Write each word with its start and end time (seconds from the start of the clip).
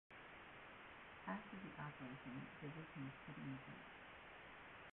After 1.27 1.57
the 1.61 1.79
operation 1.79 2.33
the 2.59 2.67
division 2.69 3.03
was 3.05 3.13
put 3.23 3.37
in 3.37 3.51
reserve. 3.51 3.85